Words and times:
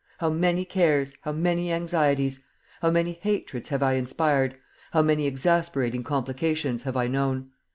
How 0.17 0.31
many 0.31 0.65
cares, 0.65 1.15
how 1.21 1.31
many 1.31 1.71
anxieties! 1.71 2.43
How 2.81 2.89
many 2.89 3.19
hatreds 3.21 3.69
have 3.69 3.83
I 3.83 3.93
inspired, 3.93 4.55
how 4.93 5.03
many 5.03 5.27
exasperating 5.27 6.01
complications 6.03 6.81
have 6.81 6.97
I 6.97 7.05
known! 7.05 7.51